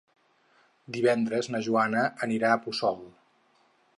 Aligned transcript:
Divendres 0.95 1.51
na 1.55 1.61
Joana 1.67 2.05
anirà 2.31 2.51
a 2.57 2.61
Puçol. 2.67 2.99